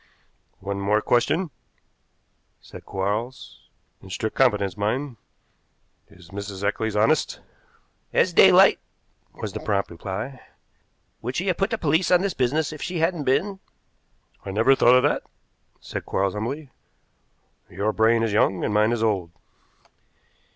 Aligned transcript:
"One 0.61 0.79
more 0.79 0.99
question," 0.99 1.51
said 2.59 2.85
Quarles, 2.87 3.69
"in 4.01 4.09
strict 4.09 4.35
confidence, 4.35 4.75
mind. 4.75 5.17
Is 6.07 6.31
Mrs. 6.31 6.63
Eccles 6.67 6.95
honest?" 6.95 7.39
"As 8.11 8.33
daylight," 8.33 8.79
was 9.31 9.53
the 9.53 9.59
prompt 9.59 9.91
reply. 9.91 10.41
"Would 11.21 11.35
she 11.35 11.45
have 11.45 11.57
put 11.57 11.69
the 11.69 11.77
police 11.77 12.09
on 12.09 12.21
this 12.21 12.33
business 12.33 12.73
if 12.73 12.81
she 12.81 12.97
hadn't 12.97 13.25
been?" 13.25 13.59
"I 14.43 14.49
never 14.49 14.73
thought 14.73 14.95
of 14.95 15.03
that," 15.03 15.21
said 15.79 16.07
Quarles 16.07 16.33
humbly. 16.33 16.71
"Your 17.69 17.93
brain 17.93 18.23
is 18.23 18.33
young 18.33 18.63
and 18.65 18.73
mine 18.73 18.93
is 18.93 19.03
old." 19.03 19.29